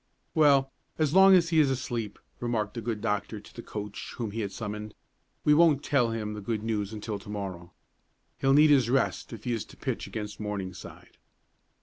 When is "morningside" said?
10.39-11.19